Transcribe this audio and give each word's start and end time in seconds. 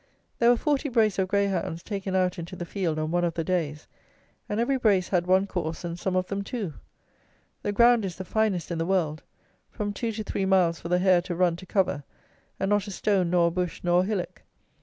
There 0.39 0.49
were 0.49 0.57
forty 0.57 0.89
brace 0.89 1.19
of 1.19 1.27
greyhounds 1.27 1.83
taken 1.83 2.15
out 2.15 2.39
into 2.39 2.55
the 2.55 2.65
field 2.65 2.97
on 2.97 3.11
one 3.11 3.23
of 3.23 3.35
the 3.35 3.43
days, 3.43 3.85
and 4.49 4.59
every 4.59 4.77
brace 4.79 5.09
had 5.09 5.27
one 5.27 5.45
course, 5.45 5.83
and 5.83 5.99
some 5.99 6.15
of 6.15 6.25
them 6.25 6.43
two. 6.43 6.73
The 7.61 7.71
ground 7.71 8.03
is 8.03 8.15
the 8.15 8.25
finest 8.25 8.71
in 8.71 8.79
the 8.79 8.85
world; 8.87 9.21
from 9.69 9.93
two 9.93 10.11
to 10.13 10.23
three 10.23 10.47
miles 10.47 10.79
for 10.79 10.89
the 10.89 10.97
hare 10.97 11.21
to 11.21 11.35
run 11.35 11.55
to 11.57 11.67
cover, 11.67 12.03
and 12.59 12.67
not 12.69 12.87
a 12.87 12.91
stone 12.91 13.29
nor 13.29 13.49
a 13.49 13.51
bush 13.51 13.81
nor 13.83 14.01
a 14.01 14.05
hillock. 14.05 14.41